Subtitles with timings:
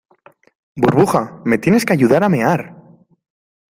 [0.77, 2.75] burbuja, me tienes que ayudar a mear.